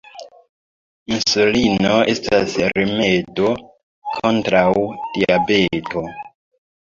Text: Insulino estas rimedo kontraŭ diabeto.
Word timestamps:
Insulino 1.15 1.91
estas 2.13 2.55
rimedo 2.79 3.53
kontraŭ 4.15 4.67
diabeto. 5.19 6.05